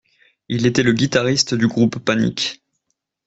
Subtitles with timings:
[0.49, 2.63] Il était le guitariste du groupe Panic!